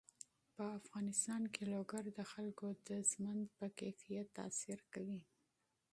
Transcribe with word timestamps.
په 0.55 0.63
افغانستان 0.79 1.41
کې 1.53 1.63
لوگر 1.73 2.03
د 2.17 2.19
خلکو 2.31 2.67
د 2.87 2.89
ژوند 3.11 3.41
په 3.57 3.65
کیفیت 3.79 4.27
تاثیر 4.37 4.79
کوي. 4.93 5.21